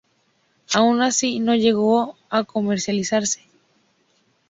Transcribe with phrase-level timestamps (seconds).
[0.73, 3.41] Aun así, no llegó a comercializarse.